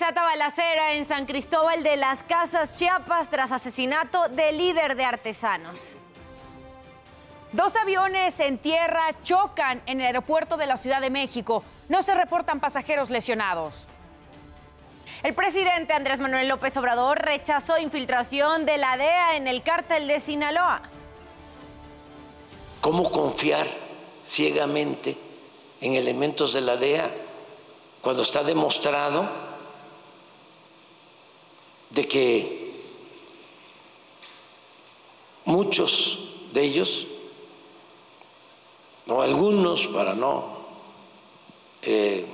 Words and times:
desata 0.00 0.22
balacera 0.22 0.94
en 0.94 1.06
San 1.06 1.26
Cristóbal 1.26 1.82
de 1.82 1.94
las 1.98 2.22
Casas, 2.22 2.74
Chiapas, 2.74 3.28
tras 3.28 3.52
asesinato 3.52 4.30
de 4.30 4.50
líder 4.50 4.96
de 4.96 5.04
artesanos. 5.04 5.78
Dos 7.52 7.76
aviones 7.76 8.40
en 8.40 8.56
tierra 8.56 9.14
chocan 9.24 9.82
en 9.84 10.00
el 10.00 10.06
aeropuerto 10.06 10.56
de 10.56 10.66
la 10.66 10.78
Ciudad 10.78 11.02
de 11.02 11.10
México. 11.10 11.62
No 11.90 12.00
se 12.00 12.14
reportan 12.14 12.60
pasajeros 12.60 13.10
lesionados. 13.10 13.74
El 15.22 15.34
presidente 15.34 15.92
Andrés 15.92 16.18
Manuel 16.18 16.48
López 16.48 16.74
Obrador 16.78 17.18
rechazó 17.18 17.76
infiltración 17.76 18.64
de 18.64 18.78
la 18.78 18.96
DEA 18.96 19.36
en 19.36 19.48
el 19.48 19.62
cártel 19.62 20.08
de 20.08 20.20
Sinaloa. 20.20 20.80
¿Cómo 22.80 23.10
confiar 23.10 23.66
ciegamente 24.26 25.18
en 25.82 25.92
elementos 25.92 26.54
de 26.54 26.62
la 26.62 26.76
DEA 26.78 27.10
cuando 28.00 28.22
está 28.22 28.42
demostrado 28.42 29.49
de 31.90 32.08
que 32.08 32.60
muchos 35.44 36.18
de 36.52 36.62
ellos, 36.62 37.06
o 39.06 39.20
algunos 39.20 39.86
para 39.88 40.14
no 40.14 40.60
eh, 41.82 42.26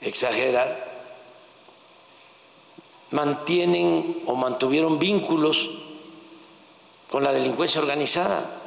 exagerar, 0.00 0.92
mantienen 3.10 4.22
o 4.26 4.34
mantuvieron 4.34 4.98
vínculos 4.98 5.70
con 7.10 7.22
la 7.22 7.32
delincuencia 7.32 7.80
organizada. 7.80 8.60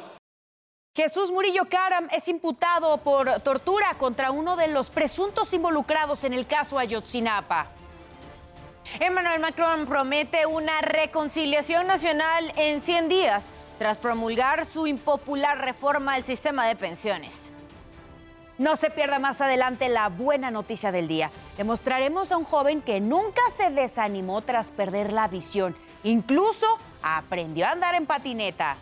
Jesús 0.96 1.30
Murillo 1.30 1.66
Caram 1.68 2.08
es 2.10 2.26
imputado 2.28 2.96
por 2.98 3.40
tortura 3.42 3.96
contra 3.98 4.30
uno 4.30 4.56
de 4.56 4.68
los 4.68 4.90
presuntos 4.90 5.52
involucrados 5.54 6.24
en 6.24 6.32
el 6.32 6.46
caso 6.46 6.78
Ayotzinapa. 6.78 7.77
Emmanuel 9.00 9.40
Macron 9.40 9.86
promete 9.86 10.46
una 10.46 10.80
reconciliación 10.80 11.86
nacional 11.86 12.52
en 12.56 12.80
100 12.80 13.08
días 13.08 13.44
tras 13.78 13.98
promulgar 13.98 14.64
su 14.64 14.86
impopular 14.86 15.58
reforma 15.58 16.14
al 16.14 16.24
sistema 16.24 16.66
de 16.66 16.74
pensiones. 16.74 17.34
No 18.58 18.74
se 18.74 18.90
pierda 18.90 19.20
más 19.20 19.40
adelante 19.40 19.88
la 19.88 20.08
buena 20.08 20.50
noticia 20.50 20.90
del 20.90 21.06
día. 21.06 21.30
Demostraremos 21.56 22.32
a 22.32 22.36
un 22.36 22.44
joven 22.44 22.82
que 22.82 22.98
nunca 22.98 23.40
se 23.56 23.70
desanimó 23.70 24.42
tras 24.42 24.72
perder 24.72 25.12
la 25.12 25.28
visión. 25.28 25.76
Incluso 26.02 26.66
aprendió 27.00 27.66
a 27.66 27.70
andar 27.70 27.94
en 27.94 28.06
patineta. 28.06 28.76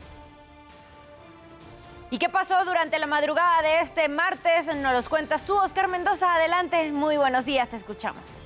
¿Y 2.11 2.19
qué 2.19 2.31
pasó 2.31 2.65
durante 2.65 2.99
la 2.99 3.07
madrugada 3.07 3.61
de 3.61 3.81
este 3.81 4.09
martes? 4.09 4.75
Nos 4.77 4.95
los 4.95 5.09
cuentas 5.11 5.43
tú, 5.43 5.55
Oscar 5.57 5.89
Mendoza. 5.89 6.35
Adelante. 6.35 6.91
Muy 6.93 7.19
buenos 7.19 7.45
días, 7.45 7.69
te 7.69 7.77
escuchamos. 7.77 8.41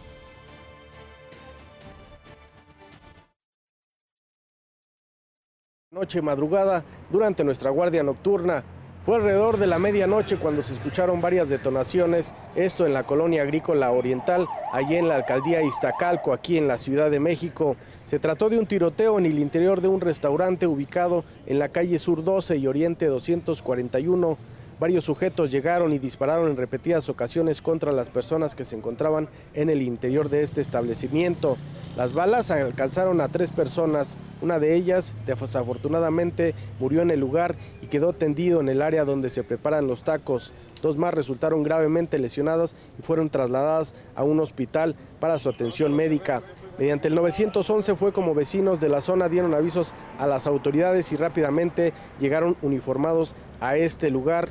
Noche 5.93 6.23
madrugada 6.23 6.85
durante 7.11 7.43
nuestra 7.43 7.69
guardia 7.71 8.05
nocturna. 8.05 8.63
Fue 9.05 9.17
alrededor 9.17 9.57
de 9.57 9.67
la 9.67 9.81
medianoche 9.81 10.37
cuando 10.37 10.63
se 10.63 10.75
escucharon 10.75 11.21
varias 11.21 11.49
detonaciones, 11.49 12.33
esto 12.55 12.87
en 12.87 12.93
la 12.93 13.03
colonia 13.03 13.43
agrícola 13.43 13.91
oriental, 13.91 14.47
allí 14.73 14.95
en 14.95 15.09
la 15.09 15.17
alcaldía 15.17 15.65
Iztacalco, 15.65 16.33
aquí 16.33 16.57
en 16.59 16.69
la 16.69 16.79
Ciudad 16.79 17.11
de 17.11 17.19
México. 17.19 17.75
Se 18.05 18.21
trató 18.21 18.49
de 18.49 18.61
un 18.61 18.67
tiroteo 18.67 19.19
en 19.19 19.27
el 19.27 19.41
interior 19.41 19.81
de 19.81 19.89
un 19.89 20.01
restaurante 20.01 20.69
ubicado 20.69 21.25
en 21.47 21.59
la 21.59 21.71
calle 21.71 21.99
Sur 21.99 22.23
12 22.23 22.59
y 22.59 22.69
Oriente 22.69 23.07
241. 23.07 24.39
Varios 24.81 25.05
sujetos 25.05 25.51
llegaron 25.51 25.93
y 25.93 25.99
dispararon 25.99 26.49
en 26.49 26.57
repetidas 26.57 27.11
ocasiones 27.11 27.61
contra 27.61 27.93
las 27.93 28.09
personas 28.09 28.55
que 28.55 28.65
se 28.65 28.77
encontraban 28.77 29.29
en 29.53 29.69
el 29.69 29.83
interior 29.83 30.31
de 30.31 30.41
este 30.41 30.63
establecimiento. 30.63 31.59
Las 31.99 32.15
balas 32.15 32.51
alcanzaron 32.51 33.21
a 33.21 33.29
tres 33.29 33.51
personas, 33.51 34.17
una 34.41 34.59
de 34.59 34.75
ellas 34.75 35.13
desafortunadamente 35.27 36.55
murió 36.79 37.03
en 37.03 37.11
el 37.11 37.21
lugar 37.21 37.57
y 37.83 37.89
quedó 37.89 38.15
tendido 38.15 38.61
en 38.61 38.71
el 38.71 38.81
área 38.81 39.05
donde 39.05 39.29
se 39.29 39.45
preparan 39.45 39.87
los 39.87 40.03
tacos. 40.03 40.55
Dos 40.81 40.97
más 40.97 41.13
resultaron 41.13 41.63
gravemente 41.63 42.19
lesionadas 42.19 42.75
y 42.99 43.03
fueron 43.03 43.29
trasladadas 43.29 43.95
a 44.15 44.25
un 44.25 44.41
hospital 44.41 44.97
para 45.21 45.39
su 45.39 45.51
atención 45.51 45.93
médica. 45.93 46.43
Mediante 46.79 47.09
el 47.09 47.17
911 47.17 47.97
fue 47.97 48.15
como 48.15 48.35
vecinos 48.35 48.81
de 48.81 48.89
la 48.89 49.03
zona 49.03 49.29
dieron 49.29 49.53
avisos 49.53 49.93
a 50.19 50.27
las 50.27 50.47
autoridades 50.47 51.13
y 51.13 51.17
rápidamente 51.17 51.93
llegaron 52.19 52.57
uniformados 52.63 53.35
a 53.61 53.77
este 53.77 54.09
lugar. 54.09 54.49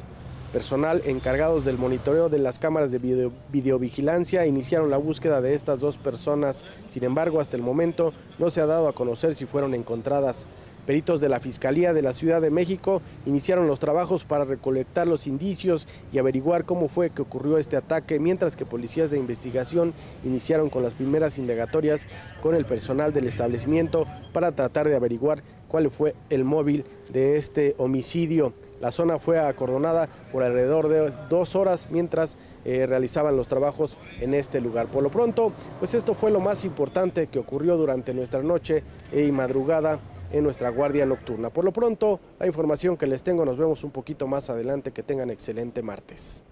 Personal 0.52 1.04
encargados 1.06 1.64
del 1.64 1.78
monitoreo 1.78 2.28
de 2.28 2.40
las 2.40 2.58
cámaras 2.58 2.92
de 2.92 3.30
videovigilancia 3.52 4.48
iniciaron 4.48 4.90
la 4.90 4.98
búsqueda 4.98 5.42
de 5.42 5.54
estas 5.54 5.80
dos 5.80 5.98
personas. 5.98 6.64
Sin 6.88 7.04
embargo, 7.04 7.40
hasta 7.40 7.56
el 7.56 7.62
momento 7.62 8.14
no 8.40 8.50
se 8.50 8.60
ha 8.60 8.66
dado 8.66 8.88
a 8.88 8.94
conocer 8.94 9.36
si 9.36 9.46
fueron 9.46 9.76
encontradas. 9.76 10.48
Peritos 10.88 11.22
de 11.22 11.30
la 11.30 11.40
Fiscalía 11.40 11.94
de 11.94 12.02
la 12.02 12.14
Ciudad 12.14 12.42
de 12.42 12.50
México 12.50 13.04
iniciaron 13.28 13.68
los 13.68 13.80
trabajos 13.80 14.24
para 14.24 14.44
recolectar 14.44 15.06
los 15.06 15.28
indicios 15.28 15.88
y 16.12 16.18
averiguar 16.18 16.66
cómo 16.66 16.88
fue 16.88 17.12
que 17.12 17.22
ocurrió 17.22 17.60
este 17.60 17.78
ataque, 17.78 18.20
mientras 18.20 18.56
que 18.56 18.66
policías 18.66 19.12
de 19.12 19.20
investigación 19.20 19.94
iniciaron 20.24 20.72
con 20.72 20.82
las 20.82 20.96
primeras 20.96 21.38
indagatorias 21.38 22.08
con 22.42 22.56
el 22.56 22.66
personal 22.66 23.14
del 23.14 23.28
establecimiento 23.28 24.08
para 24.34 24.54
tratar 24.54 24.90
de 24.90 24.96
averiguar 24.96 25.44
cuál 25.68 25.92
fue 25.92 26.16
el 26.32 26.44
móvil 26.44 26.86
de 27.14 27.36
este 27.36 27.76
homicidio. 27.78 28.52
La 28.80 28.92
zona 28.92 29.20
fue 29.20 29.40
acordonada 29.40 30.08
por 30.32 30.44
alrededor 30.44 30.88
de 30.88 31.12
dos 31.30 31.56
horas 31.56 31.88
mientras 31.90 32.38
eh, 32.66 32.86
realizaban 32.88 33.36
los 33.36 33.48
trabajos 33.48 33.98
en 34.20 34.34
este 34.34 34.62
lugar. 34.62 34.88
Por 34.88 35.04
lo 35.04 35.10
pronto, 35.10 35.52
pues 35.80 35.94
esto 35.94 36.14
fue 36.14 36.32
lo 36.32 36.40
más 36.40 36.64
importante 36.66 37.28
que 37.28 37.40
ocurrió 37.40 37.78
durante 37.78 38.14
nuestra 38.14 38.42
noche 38.42 38.84
y 39.12 39.32
madrugada 39.32 40.00
en 40.32 40.44
nuestra 40.44 40.70
guardia 40.70 41.06
nocturna. 41.06 41.50
Por 41.50 41.66
lo 41.66 41.74
pronto, 41.74 42.20
la 42.40 42.48
información 42.48 42.98
que 42.98 43.08
les 43.08 43.24
tengo, 43.24 43.46
nos 43.46 43.58
vemos 43.58 43.84
un 43.84 43.92
poquito 43.92 44.28
más 44.28 44.50
adelante. 44.50 44.92
Que 44.92 45.04
tengan 45.04 45.30
excelente 45.30 45.82
martes. 45.82 46.44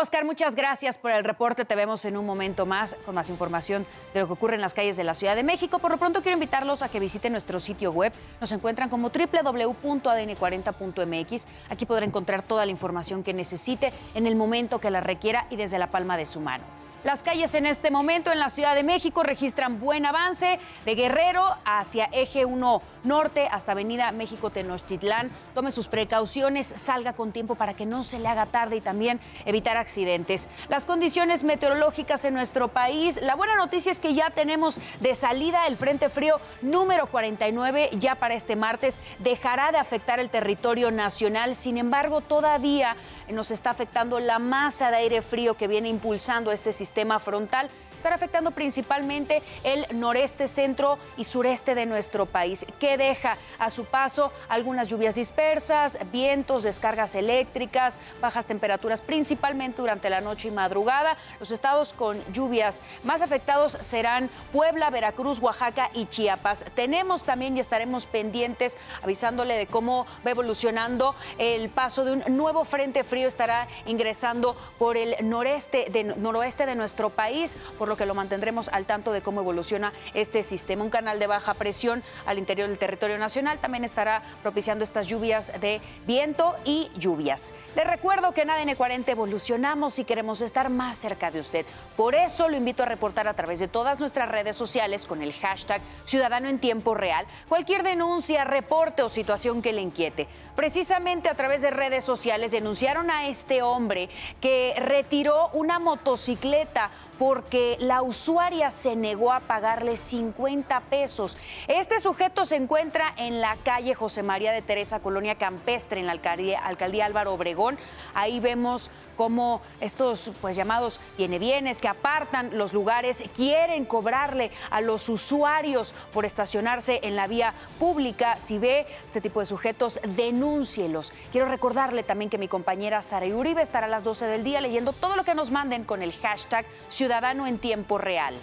Oscar, 0.00 0.24
muchas 0.24 0.54
gracias 0.54 0.96
por 0.96 1.10
el 1.10 1.24
reporte. 1.24 1.64
Te 1.64 1.74
vemos 1.74 2.04
en 2.04 2.16
un 2.16 2.24
momento 2.24 2.66
más 2.66 2.94
con 3.04 3.16
más 3.16 3.28
información 3.30 3.84
de 4.14 4.20
lo 4.20 4.28
que 4.28 4.34
ocurre 4.34 4.54
en 4.54 4.60
las 4.60 4.72
calles 4.72 4.96
de 4.96 5.02
la 5.02 5.12
Ciudad 5.12 5.34
de 5.34 5.42
México. 5.42 5.80
Por 5.80 5.90
lo 5.90 5.96
pronto 5.96 6.22
quiero 6.22 6.36
invitarlos 6.36 6.82
a 6.82 6.88
que 6.88 7.00
visiten 7.00 7.32
nuestro 7.32 7.58
sitio 7.58 7.90
web. 7.90 8.12
Nos 8.40 8.52
encuentran 8.52 8.90
como 8.90 9.08
www.adn40.mx. 9.08 11.46
Aquí 11.70 11.84
podrá 11.84 12.04
encontrar 12.04 12.42
toda 12.42 12.64
la 12.64 12.70
información 12.70 13.24
que 13.24 13.34
necesite 13.34 13.92
en 14.14 14.28
el 14.28 14.36
momento 14.36 14.78
que 14.78 14.92
la 14.92 15.00
requiera 15.00 15.48
y 15.50 15.56
desde 15.56 15.80
la 15.80 15.90
palma 15.90 16.16
de 16.16 16.26
su 16.26 16.38
mano. 16.38 16.62
Las 17.04 17.22
calles 17.22 17.54
en 17.54 17.64
este 17.64 17.92
momento 17.92 18.32
en 18.32 18.40
la 18.40 18.48
Ciudad 18.48 18.74
de 18.74 18.82
México 18.82 19.22
registran 19.22 19.78
buen 19.78 20.04
avance 20.04 20.58
de 20.84 20.94
Guerrero 20.96 21.54
hacia 21.64 22.06
Eje 22.06 22.44
1 22.44 22.82
Norte 23.04 23.48
hasta 23.52 23.70
Avenida 23.70 24.10
México 24.10 24.50
Tenochtitlán. 24.50 25.30
Tome 25.54 25.70
sus 25.70 25.86
precauciones, 25.86 26.66
salga 26.66 27.12
con 27.12 27.30
tiempo 27.30 27.54
para 27.54 27.74
que 27.74 27.86
no 27.86 28.02
se 28.02 28.18
le 28.18 28.26
haga 28.26 28.46
tarde 28.46 28.76
y 28.76 28.80
también 28.80 29.20
evitar 29.44 29.76
accidentes. 29.76 30.48
Las 30.68 30.84
condiciones 30.84 31.44
meteorológicas 31.44 32.24
en 32.24 32.34
nuestro 32.34 32.66
país, 32.66 33.20
la 33.22 33.36
buena 33.36 33.54
noticia 33.54 33.92
es 33.92 34.00
que 34.00 34.14
ya 34.14 34.30
tenemos 34.30 34.80
de 34.98 35.14
salida 35.14 35.68
el 35.68 35.76
Frente 35.76 36.08
Frío 36.08 36.40
número 36.62 37.06
49 37.06 37.90
ya 38.00 38.16
para 38.16 38.34
este 38.34 38.56
martes. 38.56 38.98
Dejará 39.20 39.70
de 39.70 39.78
afectar 39.78 40.18
el 40.18 40.30
territorio 40.30 40.90
nacional, 40.90 41.54
sin 41.54 41.78
embargo 41.78 42.22
todavía 42.22 42.96
nos 43.28 43.52
está 43.52 43.70
afectando 43.70 44.18
la 44.18 44.40
masa 44.40 44.90
de 44.90 44.96
aire 44.96 45.22
frío 45.22 45.54
que 45.54 45.68
viene 45.68 45.88
impulsando 45.88 46.50
este 46.50 46.72
sistema 46.72 46.87
frontal 47.18 47.68
estará 47.98 48.16
afectando 48.16 48.52
principalmente 48.52 49.42
el 49.64 49.86
noreste, 49.92 50.48
centro 50.48 50.98
y 51.16 51.24
sureste 51.24 51.74
de 51.74 51.86
nuestro 51.86 52.26
país, 52.26 52.64
que 52.80 52.96
deja 52.96 53.36
a 53.58 53.70
su 53.70 53.84
paso 53.84 54.32
algunas 54.48 54.88
lluvias 54.88 55.14
dispersas, 55.14 55.98
vientos, 56.12 56.62
descargas 56.62 57.14
eléctricas, 57.14 57.98
bajas 58.20 58.46
temperaturas, 58.46 59.00
principalmente 59.00 59.82
durante 59.82 60.10
la 60.10 60.20
noche 60.20 60.48
y 60.48 60.50
madrugada. 60.50 61.16
Los 61.40 61.50
estados 61.50 61.92
con 61.92 62.22
lluvias 62.32 62.80
más 63.04 63.22
afectados 63.22 63.72
serán 63.72 64.30
Puebla, 64.52 64.90
Veracruz, 64.90 65.40
Oaxaca 65.40 65.90
y 65.92 66.06
Chiapas. 66.06 66.64
Tenemos 66.74 67.22
también 67.24 67.56
y 67.56 67.60
estaremos 67.60 68.06
pendientes 68.06 68.78
avisándole 69.02 69.54
de 69.54 69.66
cómo 69.66 70.06
va 70.26 70.30
evolucionando 70.30 71.14
el 71.38 71.68
paso 71.68 72.04
de 72.04 72.12
un 72.12 72.24
nuevo 72.36 72.64
frente 72.64 73.04
frío 73.04 73.28
estará 73.28 73.66
ingresando 73.86 74.56
por 74.78 74.96
el 74.96 75.16
noreste 75.28 75.88
de, 75.90 76.04
noroeste 76.04 76.66
de 76.66 76.74
nuestro 76.74 77.10
país, 77.10 77.56
por 77.78 77.87
lo 77.88 77.96
que 77.96 78.06
lo 78.06 78.14
mantendremos 78.14 78.68
al 78.68 78.86
tanto 78.86 79.12
de 79.12 79.22
cómo 79.22 79.40
evoluciona 79.40 79.92
este 80.14 80.42
sistema. 80.42 80.84
Un 80.84 80.90
canal 80.90 81.18
de 81.18 81.26
baja 81.26 81.54
presión 81.54 82.02
al 82.26 82.38
interior 82.38 82.68
del 82.68 82.78
territorio 82.78 83.18
nacional 83.18 83.58
también 83.58 83.84
estará 83.84 84.22
propiciando 84.42 84.84
estas 84.84 85.06
lluvias 85.06 85.52
de 85.60 85.80
viento 86.06 86.54
y 86.64 86.90
lluvias. 86.96 87.52
Les 87.74 87.86
recuerdo 87.86 88.32
que 88.32 88.42
en 88.42 88.50
ADN 88.50 88.74
40 88.74 89.10
evolucionamos 89.10 89.98
y 89.98 90.04
queremos 90.04 90.40
estar 90.40 90.70
más 90.70 90.98
cerca 90.98 91.30
de 91.30 91.40
usted. 91.40 91.66
Por 91.96 92.14
eso 92.14 92.48
lo 92.48 92.56
invito 92.56 92.82
a 92.82 92.86
reportar 92.86 93.28
a 93.28 93.34
través 93.34 93.58
de 93.58 93.68
todas 93.68 94.00
nuestras 94.00 94.28
redes 94.28 94.56
sociales 94.56 95.06
con 95.06 95.22
el 95.22 95.32
hashtag 95.32 95.80
Ciudadano 96.04 96.48
en 96.48 96.58
Tiempo 96.58 96.94
Real 96.94 97.26
cualquier 97.48 97.82
denuncia, 97.82 98.44
reporte 98.44 99.02
o 99.02 99.08
situación 99.08 99.62
que 99.62 99.72
le 99.72 99.80
inquiete. 99.80 100.28
Precisamente 100.58 101.28
a 101.28 101.34
través 101.34 101.62
de 101.62 101.70
redes 101.70 102.02
sociales 102.02 102.50
denunciaron 102.50 103.12
a 103.12 103.28
este 103.28 103.62
hombre 103.62 104.08
que 104.40 104.74
retiró 104.76 105.50
una 105.52 105.78
motocicleta 105.78 106.90
porque 107.16 107.76
la 107.78 108.02
usuaria 108.02 108.72
se 108.72 108.96
negó 108.96 109.32
a 109.32 109.38
pagarle 109.38 109.96
50 109.96 110.80
pesos. 110.90 111.36
Este 111.68 112.00
sujeto 112.00 112.44
se 112.44 112.56
encuentra 112.56 113.14
en 113.18 113.40
la 113.40 113.54
calle 113.62 113.94
José 113.94 114.24
María 114.24 114.50
de 114.50 114.60
Teresa, 114.60 114.98
Colonia 114.98 115.36
Campestre, 115.36 116.00
en 116.00 116.06
la 116.06 116.12
alcaldía, 116.12 116.58
alcaldía 116.58 117.06
Álvaro 117.06 117.34
Obregón. 117.34 117.78
Ahí 118.12 118.40
vemos 118.40 118.90
cómo 119.18 119.60
estos 119.80 120.30
pues 120.40 120.56
llamados 120.56 121.00
viene 121.18 121.40
bienes 121.40 121.78
que 121.78 121.88
apartan 121.88 122.56
los 122.56 122.72
lugares 122.72 123.24
quieren 123.34 123.84
cobrarle 123.84 124.52
a 124.70 124.80
los 124.80 125.08
usuarios 125.08 125.92
por 126.14 126.24
estacionarse 126.24 127.00
en 127.02 127.16
la 127.16 127.26
vía 127.26 127.52
pública. 127.80 128.36
Si 128.36 128.58
ve 128.58 128.86
este 129.04 129.20
tipo 129.20 129.40
de 129.40 129.46
sujetos, 129.46 130.00
denúncielos. 130.16 131.12
Quiero 131.32 131.48
recordarle 131.48 132.04
también 132.04 132.30
que 132.30 132.38
mi 132.38 132.46
compañera 132.46 133.02
Sara 133.02 133.26
Uribe 133.26 133.60
estará 133.60 133.86
a 133.86 133.90
las 133.90 134.04
12 134.04 134.26
del 134.26 134.44
día 134.44 134.60
leyendo 134.60 134.92
todo 134.92 135.16
lo 135.16 135.24
que 135.24 135.34
nos 135.34 135.50
manden 135.50 135.82
con 135.82 136.02
el 136.02 136.12
hashtag 136.12 136.64
Ciudadano 136.88 137.48
en 137.48 137.58
Tiempo 137.58 137.98
Real. 137.98 138.36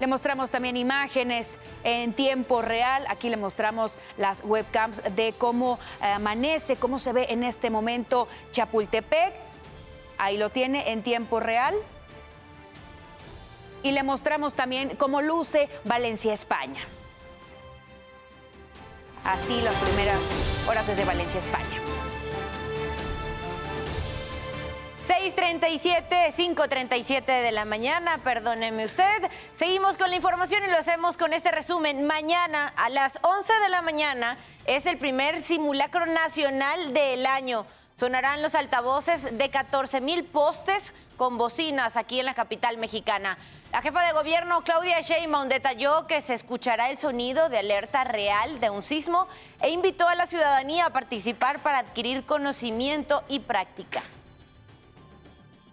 Le 0.00 0.06
mostramos 0.06 0.50
también 0.50 0.76
imágenes 0.76 1.58
en 1.82 2.12
tiempo 2.12 2.60
real. 2.60 3.04
Aquí 3.08 3.30
le 3.30 3.36
mostramos 3.36 3.98
las 4.18 4.42
webcams 4.44 5.02
de 5.14 5.34
cómo 5.38 5.78
eh, 6.02 6.06
amanece, 6.06 6.76
cómo 6.76 6.98
se 6.98 7.12
ve 7.12 7.26
en 7.30 7.42
este 7.42 7.70
momento 7.70 8.28
Chapultepec. 8.52 9.32
Ahí 10.18 10.36
lo 10.36 10.50
tiene 10.50 10.92
en 10.92 11.02
tiempo 11.02 11.40
real. 11.40 11.74
Y 13.82 13.92
le 13.92 14.02
mostramos 14.02 14.54
también 14.54 14.96
cómo 14.96 15.22
luce 15.22 15.68
Valencia, 15.84 16.32
España. 16.32 16.82
Así 19.24 19.60
las 19.62 19.74
primeras 19.74 20.20
horas 20.68 20.86
desde 20.86 21.04
Valencia, 21.04 21.38
España. 21.38 21.85
6:37, 25.06 26.32
5:37 26.32 27.24
de 27.40 27.52
la 27.52 27.64
mañana, 27.64 28.18
perdóneme 28.24 28.86
usted. 28.86 29.30
Seguimos 29.54 29.96
con 29.96 30.10
la 30.10 30.16
información 30.16 30.64
y 30.64 30.70
lo 30.70 30.78
hacemos 30.78 31.16
con 31.16 31.32
este 31.32 31.52
resumen. 31.52 32.08
Mañana 32.08 32.72
a 32.76 32.88
las 32.88 33.16
11 33.22 33.52
de 33.52 33.68
la 33.68 33.82
mañana 33.82 34.36
es 34.64 34.84
el 34.84 34.98
primer 34.98 35.42
simulacro 35.42 36.06
nacional 36.06 36.92
del 36.92 37.24
año. 37.24 37.66
Sonarán 37.96 38.42
los 38.42 38.56
altavoces 38.56 39.38
de 39.38 39.48
14 39.48 40.00
mil 40.00 40.24
postes 40.24 40.92
con 41.16 41.38
bocinas 41.38 41.96
aquí 41.96 42.18
en 42.18 42.26
la 42.26 42.34
capital 42.34 42.76
mexicana. 42.76 43.38
La 43.70 43.82
jefa 43.82 44.02
de 44.02 44.12
gobierno, 44.12 44.62
Claudia 44.62 45.02
Sheinbaum, 45.02 45.48
detalló 45.48 46.08
que 46.08 46.20
se 46.20 46.34
escuchará 46.34 46.90
el 46.90 46.98
sonido 46.98 47.48
de 47.48 47.58
alerta 47.58 48.02
real 48.02 48.58
de 48.58 48.70
un 48.70 48.82
sismo 48.82 49.28
e 49.60 49.70
invitó 49.70 50.08
a 50.08 50.16
la 50.16 50.26
ciudadanía 50.26 50.86
a 50.86 50.90
participar 50.90 51.60
para 51.60 51.78
adquirir 51.78 52.26
conocimiento 52.26 53.22
y 53.28 53.38
práctica 53.38 54.02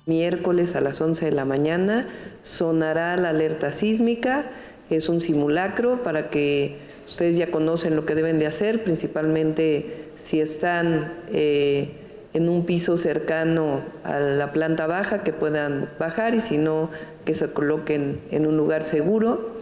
miércoles 0.05 0.75
a 0.75 0.81
las 0.81 0.99
11 0.99 1.25
de 1.25 1.31
la 1.31 1.45
mañana 1.45 2.07
sonará 2.43 3.15
la 3.17 3.29
alerta 3.29 3.71
sísmica, 3.71 4.45
es 4.89 5.09
un 5.09 5.21
simulacro 5.21 6.03
para 6.03 6.29
que 6.29 6.77
ustedes 7.07 7.37
ya 7.37 7.51
conocen 7.51 7.95
lo 7.95 8.05
que 8.05 8.15
deben 8.15 8.39
de 8.39 8.47
hacer, 8.47 8.83
principalmente 8.83 10.09
si 10.25 10.39
están 10.39 11.13
eh, 11.31 11.91
en 12.33 12.49
un 12.49 12.65
piso 12.65 12.97
cercano 12.97 13.81
a 14.03 14.19
la 14.19 14.51
planta 14.51 14.87
baja, 14.87 15.23
que 15.23 15.33
puedan 15.33 15.89
bajar 15.99 16.35
y 16.35 16.39
si 16.39 16.57
no, 16.57 16.89
que 17.25 17.33
se 17.33 17.47
coloquen 17.51 18.19
en 18.31 18.45
un 18.45 18.57
lugar 18.57 18.83
seguro. 18.83 19.53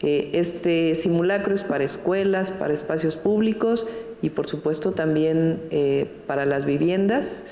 Eh, 0.00 0.30
este 0.34 0.94
simulacro 0.94 1.54
es 1.54 1.62
para 1.62 1.84
escuelas, 1.84 2.50
para 2.50 2.74
espacios 2.74 3.16
públicos 3.16 3.86
y 4.22 4.30
por 4.30 4.48
supuesto 4.48 4.92
también 4.92 5.62
eh, 5.70 6.06
para 6.26 6.46
las 6.46 6.64
viviendas. 6.64 7.44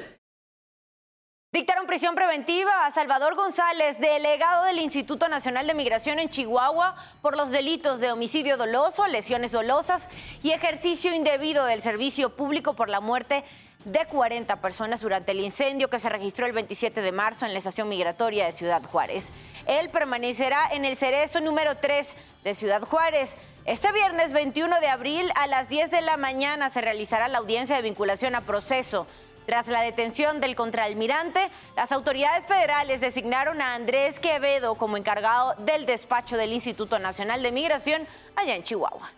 Dictaron 1.52 1.86
prisión 1.86 2.14
preventiva 2.14 2.86
a 2.86 2.90
Salvador 2.90 3.34
González, 3.34 4.00
delegado 4.00 4.64
del 4.64 4.78
Instituto 4.78 5.28
Nacional 5.28 5.66
de 5.66 5.74
Migración 5.74 6.18
en 6.18 6.30
Chihuahua, 6.30 6.96
por 7.20 7.36
los 7.36 7.50
delitos 7.50 8.00
de 8.00 8.10
homicidio 8.10 8.56
doloso, 8.56 9.06
lesiones 9.06 9.52
dolosas 9.52 10.08
y 10.42 10.52
ejercicio 10.52 11.14
indebido 11.14 11.66
del 11.66 11.82
servicio 11.82 12.30
público 12.30 12.72
por 12.72 12.88
la 12.88 13.00
muerte 13.00 13.44
de 13.84 14.06
40 14.06 14.62
personas 14.62 15.02
durante 15.02 15.32
el 15.32 15.40
incendio 15.40 15.90
que 15.90 16.00
se 16.00 16.08
registró 16.08 16.46
el 16.46 16.52
27 16.52 17.02
de 17.02 17.12
marzo 17.12 17.44
en 17.44 17.52
la 17.52 17.58
estación 17.58 17.86
migratoria 17.86 18.46
de 18.46 18.52
Ciudad 18.52 18.82
Juárez. 18.82 19.26
Él 19.66 19.90
permanecerá 19.90 20.70
en 20.72 20.86
el 20.86 20.96
cerezo 20.96 21.42
número 21.42 21.76
3 21.76 22.14
de 22.44 22.54
Ciudad 22.54 22.80
Juárez. 22.80 23.36
Este 23.66 23.92
viernes 23.92 24.32
21 24.32 24.80
de 24.80 24.88
abril 24.88 25.30
a 25.34 25.46
las 25.46 25.68
10 25.68 25.90
de 25.90 26.00
la 26.00 26.16
mañana 26.16 26.70
se 26.70 26.80
realizará 26.80 27.28
la 27.28 27.38
audiencia 27.38 27.76
de 27.76 27.82
vinculación 27.82 28.34
a 28.36 28.40
proceso 28.40 29.06
tras 29.46 29.68
la 29.68 29.82
detención 29.82 30.40
del 30.40 30.56
contraalmirante, 30.56 31.50
las 31.76 31.92
autoridades 31.92 32.46
federales 32.46 33.00
designaron 33.00 33.60
a 33.60 33.74
Andrés 33.74 34.20
Quevedo 34.20 34.74
como 34.76 34.96
encargado 34.96 35.54
del 35.58 35.86
despacho 35.86 36.36
del 36.36 36.52
Instituto 36.52 36.98
Nacional 36.98 37.42
de 37.42 37.52
Migración 37.52 38.06
allá 38.36 38.54
en 38.54 38.62
Chihuahua. 38.62 39.10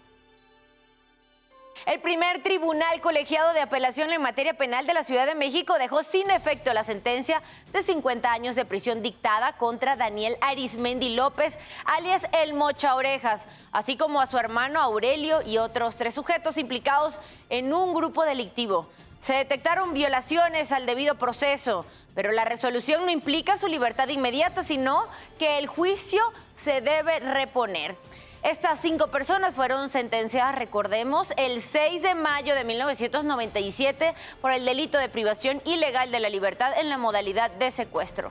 El 1.86 2.00
primer 2.00 2.42
tribunal 2.42 3.02
colegiado 3.02 3.52
de 3.52 3.60
apelación 3.60 4.10
en 4.10 4.22
materia 4.22 4.54
penal 4.54 4.86
de 4.86 4.94
la 4.94 5.02
Ciudad 5.02 5.26
de 5.26 5.34
México 5.34 5.74
dejó 5.78 6.02
sin 6.02 6.30
efecto 6.30 6.72
la 6.72 6.82
sentencia 6.82 7.42
de 7.74 7.82
50 7.82 8.32
años 8.32 8.56
de 8.56 8.64
prisión 8.64 9.02
dictada 9.02 9.58
contra 9.58 9.94
Daniel 9.94 10.38
Arismendi 10.40 11.10
López, 11.10 11.58
alias 11.84 12.22
El 12.32 12.54
Mocha 12.54 12.94
Orejas, 12.94 13.46
así 13.70 13.98
como 13.98 14.22
a 14.22 14.26
su 14.26 14.38
hermano 14.38 14.80
Aurelio 14.80 15.42
y 15.42 15.58
otros 15.58 15.96
tres 15.96 16.14
sujetos 16.14 16.56
implicados 16.56 17.18
en 17.50 17.74
un 17.74 17.92
grupo 17.92 18.24
delictivo. 18.24 18.88
Se 19.24 19.32
detectaron 19.32 19.94
violaciones 19.94 20.70
al 20.70 20.84
debido 20.84 21.14
proceso, 21.14 21.86
pero 22.14 22.30
la 22.30 22.44
resolución 22.44 23.06
no 23.06 23.10
implica 23.10 23.56
su 23.56 23.68
libertad 23.68 24.08
inmediata, 24.08 24.62
sino 24.64 25.06
que 25.38 25.56
el 25.56 25.66
juicio 25.66 26.20
se 26.54 26.82
debe 26.82 27.20
reponer. 27.20 27.96
Estas 28.42 28.80
cinco 28.82 29.06
personas 29.06 29.54
fueron 29.54 29.88
sentenciadas, 29.88 30.56
recordemos, 30.56 31.32
el 31.38 31.62
6 31.62 32.02
de 32.02 32.14
mayo 32.14 32.54
de 32.54 32.64
1997 32.64 34.12
por 34.42 34.52
el 34.52 34.66
delito 34.66 34.98
de 34.98 35.08
privación 35.08 35.62
ilegal 35.64 36.10
de 36.10 36.20
la 36.20 36.28
libertad 36.28 36.78
en 36.78 36.90
la 36.90 36.98
modalidad 36.98 37.50
de 37.50 37.70
secuestro. 37.70 38.30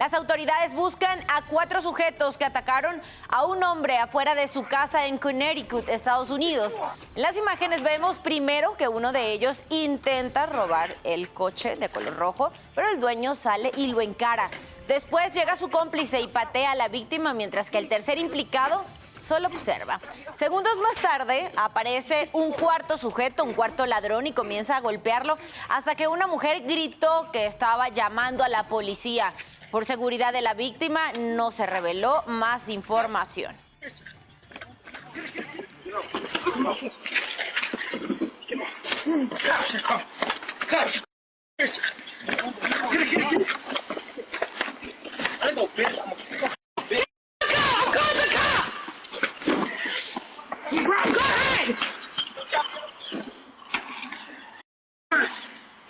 Las 0.00 0.14
autoridades 0.14 0.72
buscan 0.72 1.20
a 1.28 1.42
cuatro 1.42 1.82
sujetos 1.82 2.38
que 2.38 2.46
atacaron 2.46 3.02
a 3.28 3.44
un 3.44 3.62
hombre 3.62 3.98
afuera 3.98 4.34
de 4.34 4.48
su 4.48 4.64
casa 4.64 5.04
en 5.04 5.18
Connecticut, 5.18 5.90
Estados 5.90 6.30
Unidos. 6.30 6.72
En 7.14 7.20
las 7.20 7.36
imágenes 7.36 7.82
vemos 7.82 8.16
primero 8.16 8.78
que 8.78 8.88
uno 8.88 9.12
de 9.12 9.30
ellos 9.32 9.62
intenta 9.68 10.46
robar 10.46 10.96
el 11.04 11.28
coche 11.28 11.76
de 11.76 11.90
color 11.90 12.16
rojo, 12.16 12.50
pero 12.74 12.88
el 12.88 12.98
dueño 12.98 13.34
sale 13.34 13.72
y 13.76 13.88
lo 13.88 14.00
encara. 14.00 14.48
Después 14.88 15.34
llega 15.34 15.56
su 15.56 15.68
cómplice 15.68 16.18
y 16.18 16.28
patea 16.28 16.70
a 16.70 16.76
la 16.76 16.88
víctima, 16.88 17.34
mientras 17.34 17.70
que 17.70 17.76
el 17.76 17.90
tercer 17.90 18.16
implicado 18.16 18.82
solo 19.20 19.48
observa. 19.48 20.00
Segundos 20.36 20.78
más 20.78 20.94
tarde 20.94 21.52
aparece 21.56 22.30
un 22.32 22.52
cuarto 22.52 22.96
sujeto, 22.96 23.44
un 23.44 23.52
cuarto 23.52 23.84
ladrón 23.84 24.26
y 24.26 24.32
comienza 24.32 24.78
a 24.78 24.80
golpearlo 24.80 25.36
hasta 25.68 25.94
que 25.94 26.08
una 26.08 26.26
mujer 26.26 26.62
gritó 26.62 27.30
que 27.32 27.44
estaba 27.44 27.90
llamando 27.90 28.42
a 28.42 28.48
la 28.48 28.62
policía. 28.62 29.34
Por 29.70 29.84
seguridad 29.84 30.32
de 30.32 30.40
la 30.40 30.54
víctima 30.54 31.12
no 31.18 31.52
se 31.52 31.64
reveló 31.64 32.24
más 32.26 32.68
información. 32.68 33.56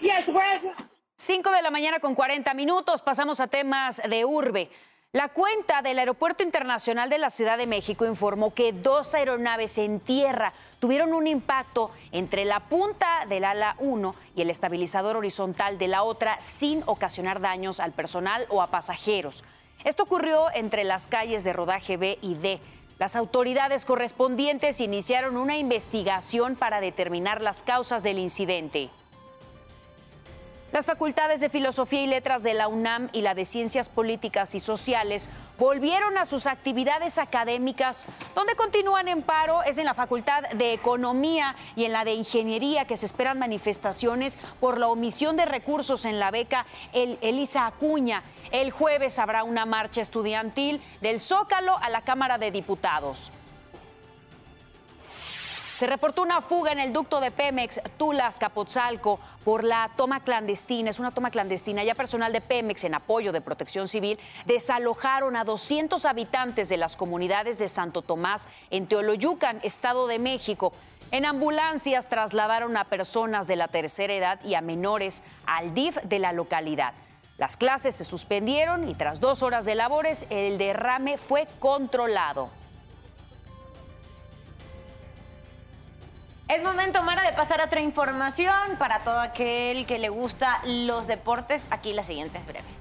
Yes, 0.00 0.26
5 1.16 1.50
de 1.50 1.62
la 1.62 1.70
mañana 1.70 1.89
con 2.00 2.14
40 2.14 2.52
minutos, 2.54 3.02
pasamos 3.02 3.40
a 3.40 3.46
temas 3.46 4.00
de 4.08 4.24
urbe. 4.24 4.70
La 5.12 5.28
cuenta 5.28 5.82
del 5.82 5.98
Aeropuerto 5.98 6.42
Internacional 6.42 7.10
de 7.10 7.18
la 7.18 7.30
Ciudad 7.30 7.58
de 7.58 7.66
México 7.66 8.06
informó 8.06 8.54
que 8.54 8.72
dos 8.72 9.14
aeronaves 9.14 9.76
en 9.78 10.00
tierra 10.00 10.52
tuvieron 10.78 11.12
un 11.12 11.26
impacto 11.26 11.90
entre 12.12 12.44
la 12.44 12.60
punta 12.60 13.26
del 13.28 13.44
ala 13.44 13.76
1 13.80 14.14
y 14.36 14.42
el 14.42 14.50
estabilizador 14.50 15.16
horizontal 15.16 15.78
de 15.78 15.88
la 15.88 16.04
otra 16.04 16.40
sin 16.40 16.82
ocasionar 16.86 17.40
daños 17.40 17.80
al 17.80 17.92
personal 17.92 18.46
o 18.48 18.62
a 18.62 18.68
pasajeros. 18.68 19.44
Esto 19.84 20.04
ocurrió 20.04 20.46
entre 20.54 20.84
las 20.84 21.06
calles 21.06 21.44
de 21.44 21.52
rodaje 21.52 21.96
B 21.96 22.18
y 22.22 22.34
D. 22.34 22.60
Las 22.98 23.16
autoridades 23.16 23.84
correspondientes 23.84 24.80
iniciaron 24.80 25.36
una 25.36 25.56
investigación 25.56 26.54
para 26.54 26.80
determinar 26.80 27.40
las 27.40 27.62
causas 27.62 28.02
del 28.02 28.18
incidente. 28.18 28.90
Las 30.72 30.86
facultades 30.86 31.40
de 31.40 31.50
Filosofía 31.50 32.02
y 32.02 32.06
Letras 32.06 32.44
de 32.44 32.54
la 32.54 32.68
UNAM 32.68 33.08
y 33.12 33.22
la 33.22 33.34
de 33.34 33.44
Ciencias 33.44 33.88
Políticas 33.88 34.54
y 34.54 34.60
Sociales 34.60 35.28
volvieron 35.58 36.16
a 36.16 36.26
sus 36.26 36.46
actividades 36.46 37.18
académicas. 37.18 38.06
Donde 38.36 38.54
continúan 38.54 39.08
en 39.08 39.22
paro 39.22 39.64
es 39.64 39.78
en 39.78 39.84
la 39.84 39.94
Facultad 39.94 40.44
de 40.50 40.72
Economía 40.72 41.56
y 41.74 41.86
en 41.86 41.92
la 41.92 42.04
de 42.04 42.14
Ingeniería, 42.14 42.84
que 42.84 42.96
se 42.96 43.06
esperan 43.06 43.40
manifestaciones 43.40 44.38
por 44.60 44.78
la 44.78 44.86
omisión 44.86 45.36
de 45.36 45.44
recursos 45.44 46.04
en 46.04 46.20
la 46.20 46.30
beca 46.30 46.66
El 46.92 47.18
Elisa 47.20 47.66
Acuña. 47.66 48.22
El 48.52 48.70
jueves 48.70 49.18
habrá 49.18 49.42
una 49.42 49.66
marcha 49.66 50.00
estudiantil 50.00 50.80
del 51.00 51.18
Zócalo 51.18 51.78
a 51.78 51.90
la 51.90 52.02
Cámara 52.02 52.38
de 52.38 52.52
Diputados. 52.52 53.32
Se 55.80 55.86
reportó 55.86 56.20
una 56.20 56.42
fuga 56.42 56.72
en 56.72 56.78
el 56.78 56.92
ducto 56.92 57.20
de 57.20 57.30
Pemex 57.30 57.80
Tulas 57.96 58.36
Capotzalco 58.36 59.18
por 59.46 59.64
la 59.64 59.90
toma 59.96 60.20
clandestina. 60.20 60.90
Es 60.90 60.98
una 60.98 61.10
toma 61.10 61.30
clandestina. 61.30 61.82
Ya 61.82 61.94
personal 61.94 62.34
de 62.34 62.42
Pemex 62.42 62.84
en 62.84 62.94
apoyo 62.94 63.32
de 63.32 63.40
Protección 63.40 63.88
Civil 63.88 64.18
desalojaron 64.44 65.36
a 65.36 65.44
200 65.44 66.04
habitantes 66.04 66.68
de 66.68 66.76
las 66.76 66.96
comunidades 66.96 67.58
de 67.58 67.66
Santo 67.66 68.02
Tomás 68.02 68.46
en 68.68 68.88
Teoloyucan, 68.88 69.58
Estado 69.62 70.06
de 70.06 70.18
México. 70.18 70.74
En 71.12 71.24
ambulancias 71.24 72.10
trasladaron 72.10 72.76
a 72.76 72.84
personas 72.84 73.46
de 73.46 73.56
la 73.56 73.68
tercera 73.68 74.12
edad 74.12 74.44
y 74.44 74.56
a 74.56 74.60
menores 74.60 75.22
al 75.46 75.72
DIF 75.72 75.96
de 76.02 76.18
la 76.18 76.34
localidad. 76.34 76.92
Las 77.38 77.56
clases 77.56 77.94
se 77.94 78.04
suspendieron 78.04 78.86
y 78.86 78.94
tras 78.94 79.18
dos 79.18 79.42
horas 79.42 79.64
de 79.64 79.76
labores 79.76 80.26
el 80.28 80.58
derrame 80.58 81.16
fue 81.16 81.48
controlado. 81.58 82.59
Es 86.50 86.64
momento, 86.64 87.00
Mara, 87.04 87.22
de 87.22 87.32
pasar 87.32 87.60
a 87.60 87.66
otra 87.66 87.80
información 87.80 88.76
para 88.76 89.04
todo 89.04 89.20
aquel 89.20 89.86
que 89.86 90.00
le 90.00 90.08
gusta 90.08 90.60
los 90.66 91.06
deportes. 91.06 91.62
Aquí 91.70 91.92
las 91.92 92.06
siguientes 92.06 92.42
breves. 92.44 92.72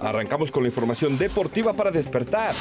Arrancamos 0.00 0.50
con 0.50 0.62
la 0.62 0.70
información 0.70 1.18
deportiva 1.18 1.74
para 1.74 1.90
despertar. 1.90 2.54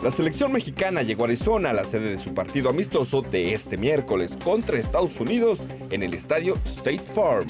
La 0.00 0.12
selección 0.12 0.52
mexicana 0.52 1.02
llegó 1.02 1.24
a 1.24 1.26
Arizona, 1.26 1.72
la 1.72 1.84
sede 1.84 2.10
de 2.10 2.18
su 2.18 2.32
partido 2.32 2.70
amistoso 2.70 3.20
de 3.20 3.52
este 3.52 3.76
miércoles 3.76 4.38
contra 4.44 4.78
Estados 4.78 5.18
Unidos 5.18 5.58
en 5.90 6.04
el 6.04 6.14
estadio 6.14 6.54
State 6.64 7.02
Farm. 7.12 7.48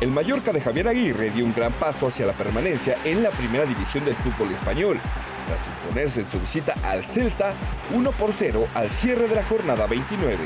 El 0.00 0.10
Mallorca 0.10 0.52
de 0.52 0.60
Javier 0.60 0.88
Aguirre 0.88 1.30
dio 1.30 1.44
un 1.44 1.54
gran 1.54 1.72
paso 1.74 2.08
hacia 2.08 2.26
la 2.26 2.32
permanencia 2.32 2.98
en 3.04 3.22
la 3.22 3.30
primera 3.30 3.64
división 3.64 4.04
del 4.04 4.16
fútbol 4.16 4.50
español, 4.52 5.00
tras 5.46 5.66
imponerse 5.66 6.20
en 6.20 6.26
su 6.26 6.40
visita 6.40 6.74
al 6.82 7.04
Celta 7.04 7.54
1 7.92 8.12
por 8.12 8.32
0 8.32 8.66
al 8.74 8.90
cierre 8.90 9.28
de 9.28 9.34
la 9.34 9.44
jornada 9.44 9.86
29. 9.86 10.38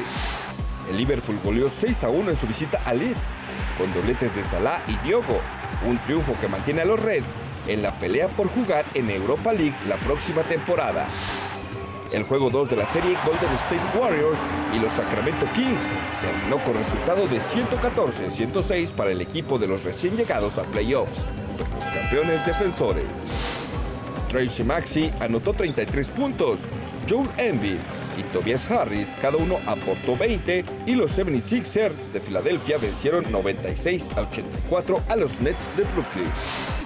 El 0.91 0.97
Liverpool 0.97 1.41
goleó 1.43 1.69
6 1.69 2.05
a 2.05 2.09
1 2.09 2.31
en 2.31 2.37
su 2.37 2.47
visita 2.47 2.81
a 2.85 2.95
Leeds, 2.95 3.37
con 3.79 3.93
dobletes 3.93 4.35
de 4.37 4.45
Salah 4.45 4.83
y 4.87 4.97
Diogo, 5.07 5.41
un 5.85 5.99
triunfo 5.99 6.35
que 6.41 6.49
mantiene 6.49 6.83
a 6.83 6.85
los 6.85 7.01
Reds 7.01 7.35
en 7.67 7.83
la 7.83 7.99
pelea 7.99 8.29
por 8.29 8.49
jugar 8.49 8.85
en 8.95 9.11
Europa 9.11 9.53
League 9.53 9.75
la 9.89 9.97
próxima 9.97 10.43
temporada. 10.43 11.09
El 12.13 12.23
juego 12.23 12.51
2 12.51 12.71
de 12.71 12.77
la 12.77 12.87
serie 12.87 13.17
Golden 13.27 13.53
State 13.65 13.99
Warriors 13.99 14.39
y 14.75 14.79
los 14.79 14.93
Sacramento 14.93 15.45
Kings 15.55 15.91
terminó 16.23 16.59
con 16.59 16.75
resultado 16.75 17.27
de 17.27 17.39
114-106 17.39 18.93
para 18.93 19.11
el 19.11 19.21
equipo 19.21 19.59
de 19.59 19.67
los 19.67 19.83
recién 19.83 20.17
llegados 20.17 20.57
a 20.57 20.63
playoffs, 20.63 21.25
los 21.59 21.85
campeones 21.85 22.47
defensores. 22.47 23.56
Tracy 24.37 24.65
Maxi 24.65 25.11
anotó 25.19 25.55
33 25.55 26.09
puntos, 26.09 26.61
Joel 27.09 27.31
Embiid 27.39 27.79
y 28.19 28.23
Tobias 28.35 28.71
Harris 28.71 29.17
cada 29.23 29.39
uno 29.39 29.57
aportó 29.67 30.15
20 30.15 30.63
y 30.85 30.95
los 30.95 31.19
76ers 31.19 31.95
de 32.13 32.21
Filadelfia 32.21 32.77
vencieron 32.77 33.33
96 33.33 34.11
a 34.15 34.21
84 34.21 35.05
a 35.09 35.17
los 35.17 35.41
Nets 35.41 35.75
de 35.75 35.85
Brooklyn. 35.85 36.31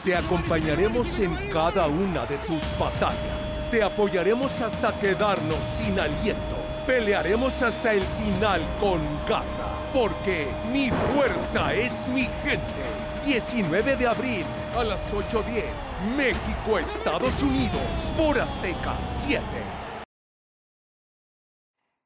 Te 0.04 0.14
acompañaremos 0.14 1.19
en 1.19 1.35
cada 1.52 1.88
una 1.88 2.25
de 2.25 2.38
tus 2.38 2.62
batallas. 2.78 3.69
Te 3.69 3.83
apoyaremos 3.83 4.61
hasta 4.61 4.97
quedarnos 5.00 5.59
sin 5.69 5.99
aliento. 5.99 6.57
Pelearemos 6.87 7.62
hasta 7.62 7.95
el 7.95 8.02
final 8.02 8.61
con 8.78 9.00
garra, 9.28 9.90
porque 9.92 10.47
mi 10.73 10.92
fuerza 11.12 11.75
es 11.75 12.07
mi 12.07 12.28
gente. 12.45 13.10
19 13.25 13.97
de 13.97 14.07
abril 14.07 14.45
a 14.77 14.85
las 14.85 15.12
8.10, 15.15 16.15
México, 16.17 16.79
Estados 16.79 17.43
Unidos, 17.43 18.12
por 18.17 18.39
Azteca 18.39 18.97
7. 19.21 19.43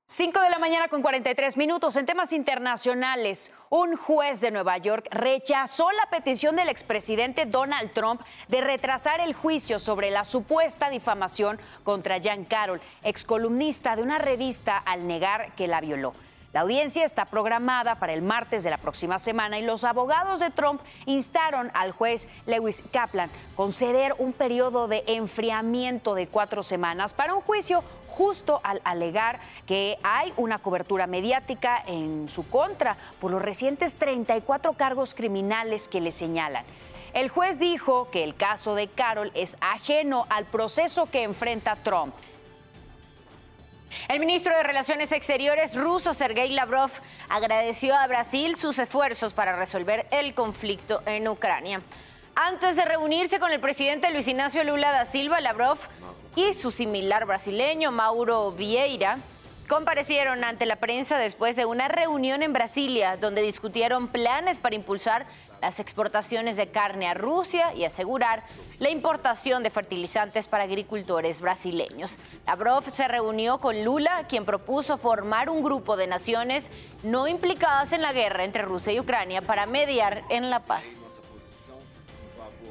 5 0.06 0.40
de 0.40 0.50
la 0.50 0.58
mañana 0.58 0.88
con 0.88 1.02
43 1.02 1.56
minutos. 1.56 1.96
En 1.96 2.06
temas 2.06 2.32
internacionales, 2.32 3.52
un 3.70 3.96
juez 3.96 4.40
de 4.40 4.50
Nueva 4.50 4.78
York 4.78 5.08
rechazó 5.10 5.90
la 5.92 6.10
petición 6.10 6.56
del 6.56 6.68
expresidente 6.68 7.46
Donald 7.46 7.92
Trump 7.94 8.20
de 8.48 8.60
retrasar 8.60 9.20
el 9.20 9.34
juicio 9.34 9.78
sobre 9.78 10.10
la 10.10 10.24
supuesta 10.24 10.90
difamación 10.90 11.58
contra 11.84 12.20
Jan 12.22 12.44
Carroll, 12.44 12.80
excolumnista 13.02 13.96
de 13.96 14.02
una 14.02 14.18
revista, 14.18 14.78
al 14.78 15.06
negar 15.06 15.54
que 15.54 15.68
la 15.68 15.80
violó. 15.80 16.12
La 16.54 16.60
audiencia 16.60 17.04
está 17.04 17.24
programada 17.24 17.96
para 17.96 18.12
el 18.12 18.22
martes 18.22 18.62
de 18.62 18.70
la 18.70 18.78
próxima 18.78 19.18
semana 19.18 19.58
y 19.58 19.62
los 19.62 19.82
abogados 19.82 20.38
de 20.38 20.52
Trump 20.52 20.80
instaron 21.04 21.68
al 21.74 21.90
juez 21.90 22.28
Lewis 22.46 22.80
Kaplan 22.92 23.28
conceder 23.56 24.14
un 24.18 24.32
periodo 24.32 24.86
de 24.86 25.02
enfriamiento 25.08 26.14
de 26.14 26.28
cuatro 26.28 26.62
semanas 26.62 27.12
para 27.12 27.34
un 27.34 27.40
juicio 27.40 27.82
justo 28.06 28.60
al 28.62 28.80
alegar 28.84 29.40
que 29.66 29.98
hay 30.04 30.32
una 30.36 30.60
cobertura 30.60 31.08
mediática 31.08 31.82
en 31.88 32.28
su 32.28 32.48
contra 32.48 32.98
por 33.20 33.32
los 33.32 33.42
recientes 33.42 33.96
34 33.96 34.74
cargos 34.74 35.16
criminales 35.16 35.88
que 35.88 36.00
le 36.00 36.12
señalan. 36.12 36.64
El 37.14 37.30
juez 37.30 37.58
dijo 37.58 38.08
que 38.12 38.22
el 38.22 38.36
caso 38.36 38.76
de 38.76 38.86
Carol 38.86 39.32
es 39.34 39.56
ajeno 39.60 40.26
al 40.30 40.44
proceso 40.44 41.06
que 41.06 41.24
enfrenta 41.24 41.74
Trump 41.74 42.14
el 44.08 44.20
ministro 44.20 44.56
de 44.56 44.62
Relaciones 44.62 45.12
Exteriores 45.12 45.74
ruso, 45.74 46.14
Sergei 46.14 46.50
Lavrov, 46.50 46.90
agradeció 47.28 47.96
a 47.96 48.06
Brasil 48.06 48.56
sus 48.56 48.78
esfuerzos 48.78 49.32
para 49.32 49.56
resolver 49.56 50.06
el 50.10 50.34
conflicto 50.34 51.02
en 51.06 51.28
Ucrania. 51.28 51.80
Antes 52.34 52.76
de 52.76 52.84
reunirse 52.84 53.38
con 53.38 53.52
el 53.52 53.60
presidente 53.60 54.10
Luis 54.10 54.26
Ignacio 54.26 54.64
Lula 54.64 54.90
da 54.90 55.06
Silva, 55.06 55.40
Lavrov 55.40 55.78
y 56.36 56.52
su 56.54 56.70
similar 56.70 57.26
brasileño, 57.26 57.92
Mauro 57.92 58.50
Vieira, 58.50 59.18
comparecieron 59.68 60.44
ante 60.44 60.66
la 60.66 60.76
prensa 60.76 61.18
después 61.18 61.56
de 61.56 61.64
una 61.64 61.88
reunión 61.88 62.42
en 62.42 62.52
Brasilia 62.52 63.16
donde 63.16 63.42
discutieron 63.42 64.08
planes 64.08 64.58
para 64.58 64.74
impulsar 64.74 65.26
las 65.60 65.80
exportaciones 65.80 66.56
de 66.56 66.68
carne 66.68 67.06
a 67.08 67.14
Rusia 67.14 67.72
y 67.74 67.84
asegurar 67.84 68.42
la 68.78 68.90
importación 68.90 69.62
de 69.62 69.70
fertilizantes 69.70 70.46
para 70.46 70.64
agricultores 70.64 71.40
brasileños. 71.40 72.18
Lavrov 72.46 72.84
se 72.84 73.08
reunió 73.08 73.58
con 73.58 73.84
Lula, 73.84 74.26
quien 74.28 74.44
propuso 74.44 74.98
formar 74.98 75.48
un 75.48 75.62
grupo 75.62 75.96
de 75.96 76.06
naciones 76.06 76.64
no 77.02 77.28
implicadas 77.28 77.92
en 77.92 78.02
la 78.02 78.12
guerra 78.12 78.44
entre 78.44 78.62
Rusia 78.62 78.92
y 78.92 79.00
Ucrania 79.00 79.40
para 79.40 79.64
mediar 79.64 80.22
en 80.28 80.50
la 80.50 80.60
paz. 80.60 80.84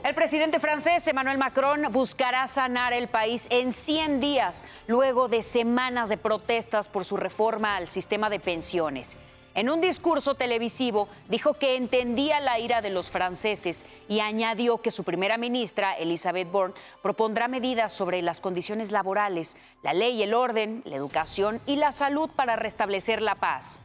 El 0.03 0.15
presidente 0.15 0.59
francés 0.59 1.07
Emmanuel 1.07 1.37
Macron 1.37 1.83
buscará 1.89 2.45
sanar 2.47 2.91
el 2.91 3.07
país 3.07 3.47
en 3.49 3.71
100 3.71 4.19
días, 4.19 4.65
luego 4.85 5.29
de 5.29 5.41
semanas 5.41 6.09
de 6.09 6.17
protestas 6.17 6.89
por 6.89 7.05
su 7.05 7.15
reforma 7.15 7.77
al 7.77 7.87
sistema 7.87 8.29
de 8.29 8.41
pensiones. 8.41 9.15
En 9.55 9.69
un 9.69 9.79
discurso 9.79 10.35
televisivo 10.35 11.07
dijo 11.29 11.53
que 11.53 11.77
entendía 11.77 12.41
la 12.41 12.59
ira 12.59 12.81
de 12.81 12.89
los 12.89 13.09
franceses 13.09 13.85
y 14.09 14.19
añadió 14.19 14.81
que 14.81 14.91
su 14.91 15.05
primera 15.05 15.37
ministra, 15.37 15.93
Elizabeth 15.93 16.51
Borne, 16.51 16.75
propondrá 17.01 17.47
medidas 17.47 17.93
sobre 17.93 18.21
las 18.21 18.41
condiciones 18.41 18.91
laborales, 18.91 19.55
la 19.83 19.93
ley, 19.93 20.21
el 20.21 20.33
orden, 20.33 20.81
la 20.83 20.97
educación 20.97 21.61
y 21.65 21.77
la 21.77 21.93
salud 21.93 22.29
para 22.35 22.57
restablecer 22.57 23.21
la 23.21 23.35
paz. 23.35 23.79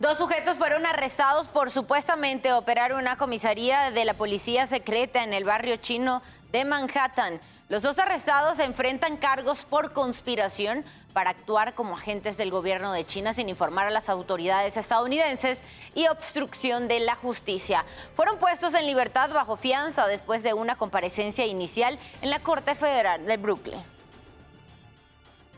Dos 0.00 0.16
sujetos 0.16 0.56
fueron 0.56 0.86
arrestados 0.86 1.46
por 1.48 1.70
supuestamente 1.70 2.54
operar 2.54 2.94
una 2.94 3.16
comisaría 3.16 3.90
de 3.90 4.06
la 4.06 4.14
policía 4.14 4.66
secreta 4.66 5.22
en 5.22 5.34
el 5.34 5.44
barrio 5.44 5.76
chino 5.76 6.22
de 6.52 6.64
Manhattan. 6.64 7.38
Los 7.68 7.82
dos 7.82 7.98
arrestados 7.98 8.58
enfrentan 8.60 9.18
cargos 9.18 9.62
por 9.64 9.92
conspiración 9.92 10.86
para 11.12 11.28
actuar 11.28 11.74
como 11.74 11.98
agentes 11.98 12.38
del 12.38 12.50
gobierno 12.50 12.94
de 12.94 13.04
China 13.04 13.34
sin 13.34 13.50
informar 13.50 13.88
a 13.88 13.90
las 13.90 14.08
autoridades 14.08 14.78
estadounidenses 14.78 15.58
y 15.94 16.08
obstrucción 16.08 16.88
de 16.88 17.00
la 17.00 17.14
justicia. 17.14 17.84
Fueron 18.16 18.38
puestos 18.38 18.72
en 18.72 18.86
libertad 18.86 19.28
bajo 19.34 19.58
fianza 19.58 20.06
después 20.06 20.42
de 20.42 20.54
una 20.54 20.76
comparecencia 20.76 21.44
inicial 21.44 21.98
en 22.22 22.30
la 22.30 22.38
Corte 22.38 22.74
Federal 22.74 23.26
de 23.26 23.36
Brooklyn. 23.36 23.99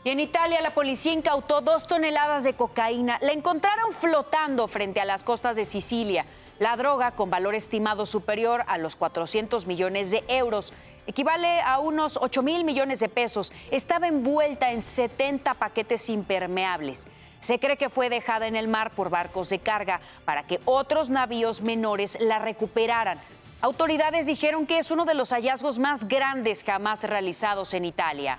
Y 0.04 0.10
en 0.10 0.18
Italia 0.18 0.60
la 0.60 0.74
policía 0.74 1.12
incautó 1.12 1.60
dos 1.60 1.86
toneladas 1.86 2.42
de 2.42 2.54
cocaína. 2.54 3.18
La 3.20 3.32
encontraron 3.32 3.92
flotando 3.92 4.66
frente 4.66 5.00
a 5.00 5.04
las 5.04 5.22
costas 5.22 5.54
de 5.54 5.64
Sicilia. 5.64 6.26
La 6.58 6.76
droga, 6.76 7.12
con 7.12 7.30
valor 7.30 7.54
estimado 7.54 8.04
superior 8.04 8.64
a 8.66 8.78
los 8.78 8.96
400 8.96 9.66
millones 9.66 10.10
de 10.10 10.24
euros, 10.26 10.72
equivale 11.06 11.60
a 11.60 11.78
unos 11.78 12.18
8 12.20 12.42
mil 12.42 12.64
millones 12.64 12.98
de 12.98 13.08
pesos. 13.08 13.52
Estaba 13.70 14.08
envuelta 14.08 14.72
en 14.72 14.82
70 14.82 15.54
paquetes 15.54 16.08
impermeables. 16.08 17.06
Se 17.38 17.60
cree 17.60 17.76
que 17.76 17.88
fue 17.88 18.08
dejada 18.08 18.48
en 18.48 18.56
el 18.56 18.66
mar 18.66 18.90
por 18.90 19.08
barcos 19.08 19.48
de 19.48 19.60
carga 19.60 20.00
para 20.24 20.42
que 20.44 20.58
otros 20.64 21.10
navíos 21.10 21.60
menores 21.60 22.18
la 22.20 22.40
recuperaran. 22.40 23.20
Autoridades 23.60 24.26
dijeron 24.26 24.66
que 24.66 24.78
es 24.78 24.90
uno 24.90 25.04
de 25.04 25.14
los 25.14 25.30
hallazgos 25.30 25.78
más 25.78 26.08
grandes 26.08 26.64
jamás 26.64 27.04
realizados 27.04 27.74
en 27.74 27.84
Italia. 27.84 28.38